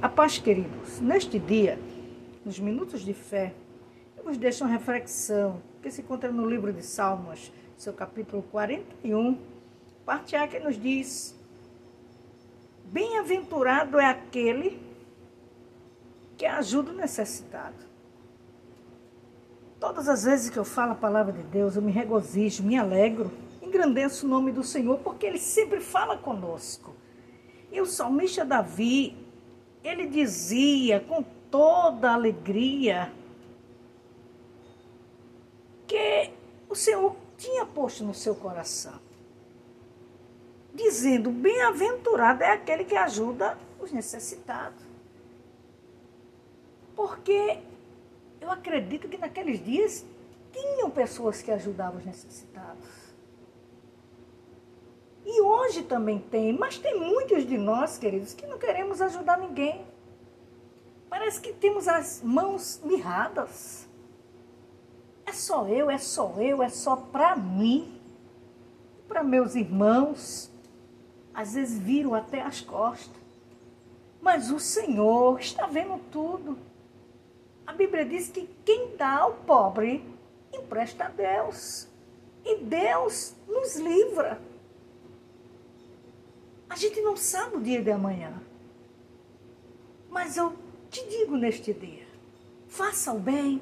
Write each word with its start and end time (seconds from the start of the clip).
A 0.00 0.08
paz, 0.08 0.38
queridos. 0.38 1.00
Neste 1.00 1.40
dia, 1.40 1.76
nos 2.44 2.60
minutos 2.60 3.00
de 3.00 3.12
fé, 3.12 3.52
eu 4.16 4.22
vos 4.22 4.38
deixo 4.38 4.62
uma 4.62 4.70
reflexão 4.70 5.60
que 5.82 5.90
se 5.90 6.02
encontra 6.02 6.30
no 6.30 6.48
livro 6.48 6.72
de 6.72 6.84
Salmos, 6.84 7.52
seu 7.76 7.92
capítulo 7.92 8.44
41, 8.44 9.36
parte 10.06 10.36
A 10.36 10.46
que 10.46 10.60
nos 10.60 10.80
diz: 10.80 11.36
Bem-aventurado 12.84 13.98
é 13.98 14.06
aquele 14.06 14.80
que 16.36 16.46
ajuda 16.46 16.92
o 16.92 16.94
necessitado. 16.94 17.84
Todas 19.80 20.08
as 20.08 20.22
vezes 20.22 20.48
que 20.48 20.60
eu 20.60 20.64
falo 20.64 20.92
a 20.92 20.94
palavra 20.94 21.32
de 21.32 21.42
Deus, 21.42 21.74
eu 21.74 21.82
me 21.82 21.90
regozijo, 21.90 22.62
me 22.62 22.78
alegro, 22.78 23.32
engrandeço 23.60 24.26
o 24.26 24.28
nome 24.28 24.52
do 24.52 24.62
Senhor, 24.62 25.00
porque 25.00 25.26
Ele 25.26 25.38
sempre 25.38 25.80
fala 25.80 26.16
conosco. 26.16 26.94
E 27.72 27.80
o 27.80 27.86
salmista 27.86 28.44
Davi, 28.44 29.26
ele 29.82 30.06
dizia 30.06 31.00
com 31.00 31.22
toda 31.50 32.12
alegria 32.12 33.12
que 35.86 36.30
o 36.68 36.74
Senhor 36.74 37.16
tinha 37.36 37.64
posto 37.64 38.04
no 38.04 38.14
seu 38.14 38.34
coração, 38.34 39.00
dizendo: 40.74 41.30
Bem-aventurado 41.30 42.42
é 42.42 42.52
aquele 42.52 42.84
que 42.84 42.96
ajuda 42.96 43.56
os 43.80 43.92
necessitados. 43.92 44.82
Porque 46.94 47.58
eu 48.40 48.50
acredito 48.50 49.08
que 49.08 49.16
naqueles 49.16 49.64
dias 49.64 50.04
tinham 50.52 50.90
pessoas 50.90 51.40
que 51.40 51.50
ajudavam 51.50 51.98
os 51.98 52.04
necessitados. 52.04 53.07
Hoje 55.68 55.82
também 55.82 56.18
tem, 56.18 56.50
mas 56.54 56.78
tem 56.78 56.98
muitos 56.98 57.46
de 57.46 57.58
nós, 57.58 57.98
queridos, 57.98 58.32
que 58.32 58.46
não 58.46 58.56
queremos 58.56 59.02
ajudar 59.02 59.36
ninguém. 59.36 59.84
Parece 61.10 61.42
que 61.42 61.52
temos 61.52 61.86
as 61.86 62.22
mãos 62.22 62.80
mirradas. 62.82 63.86
É 65.26 65.32
só 65.32 65.68
eu, 65.68 65.90
é 65.90 65.98
só 65.98 66.36
eu, 66.38 66.62
é 66.62 66.70
só 66.70 66.96
para 66.96 67.36
mim, 67.36 68.00
para 69.06 69.22
meus 69.22 69.54
irmãos. 69.54 70.50
Às 71.34 71.52
vezes 71.52 71.78
viram 71.78 72.14
até 72.14 72.40
as 72.40 72.62
costas. 72.62 73.20
Mas 74.22 74.50
o 74.50 74.58
Senhor 74.58 75.38
está 75.38 75.66
vendo 75.66 76.00
tudo. 76.10 76.56
A 77.66 77.74
Bíblia 77.74 78.06
diz 78.06 78.30
que 78.30 78.48
quem 78.64 78.96
dá 78.96 79.18
ao 79.18 79.34
pobre 79.34 80.02
empresta 80.50 81.04
a 81.04 81.08
Deus. 81.08 81.86
E 82.42 82.56
Deus 82.56 83.34
nos 83.46 83.76
livra. 83.76 84.48
A 86.68 86.76
gente 86.76 87.00
não 87.00 87.16
sabe 87.16 87.56
o 87.56 87.60
dia 87.60 87.82
de 87.82 87.90
amanhã. 87.90 88.32
Mas 90.10 90.36
eu 90.36 90.54
te 90.90 91.06
digo 91.08 91.36
neste 91.36 91.72
dia: 91.72 92.06
faça 92.68 93.12
o 93.12 93.18
bem. 93.18 93.60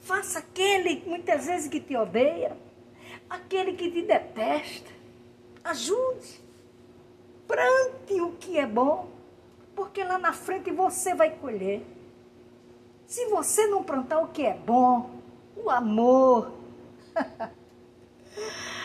Faça 0.00 0.38
aquele 0.38 1.02
muitas 1.06 1.46
vezes 1.46 1.68
que 1.68 1.78
te 1.80 1.94
odeia, 1.96 2.56
aquele 3.28 3.74
que 3.74 3.90
te 3.90 4.02
detesta. 4.02 4.90
Ajude. 5.62 6.40
Plante 7.46 8.20
o 8.20 8.32
que 8.32 8.58
é 8.58 8.66
bom, 8.66 9.08
porque 9.74 10.02
lá 10.02 10.18
na 10.18 10.32
frente 10.32 10.70
você 10.70 11.14
vai 11.14 11.30
colher. 11.36 11.82
Se 13.06 13.26
você 13.26 13.66
não 13.66 13.82
plantar 13.82 14.20
o 14.20 14.28
que 14.28 14.46
é 14.46 14.54
bom, 14.54 15.10
o 15.56 15.68
amor, 15.68 16.52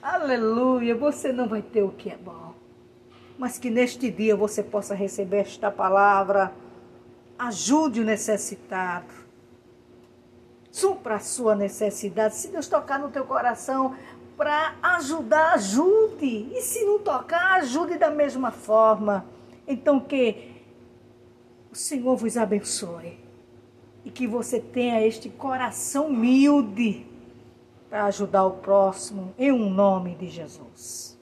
aleluia, 0.00 0.94
você 0.94 1.32
não 1.32 1.46
vai 1.46 1.60
ter 1.60 1.82
o 1.82 1.92
que 1.92 2.10
é 2.10 2.16
bom. 2.16 2.45
Mas 3.38 3.58
que 3.58 3.70
neste 3.70 4.10
dia 4.10 4.34
você 4.34 4.62
possa 4.62 4.94
receber 4.94 5.38
esta 5.38 5.70
palavra. 5.70 6.52
Ajude 7.38 8.00
o 8.00 8.04
necessitado. 8.04 9.12
Supra 10.70 11.16
a 11.16 11.20
sua 11.20 11.54
necessidade. 11.54 12.36
Se 12.36 12.48
Deus 12.48 12.68
tocar 12.68 12.98
no 12.98 13.10
teu 13.10 13.24
coração 13.24 13.94
para 14.36 14.74
ajudar, 14.82 15.54
ajude. 15.54 16.50
E 16.52 16.62
se 16.62 16.84
não 16.84 16.98
tocar, 16.98 17.54
ajude 17.54 17.98
da 17.98 18.10
mesma 18.10 18.50
forma. 18.50 19.24
Então 19.66 19.98
que 19.98 20.54
o 21.72 21.74
Senhor 21.74 22.16
vos 22.16 22.36
abençoe 22.36 23.18
e 24.04 24.10
que 24.10 24.26
você 24.26 24.60
tenha 24.60 25.04
este 25.04 25.28
coração 25.28 26.06
humilde 26.06 27.04
para 27.90 28.04
ajudar 28.04 28.44
o 28.44 28.52
próximo, 28.52 29.34
em 29.38 29.50
um 29.50 29.68
nome 29.68 30.14
de 30.14 30.28
Jesus. 30.28 31.15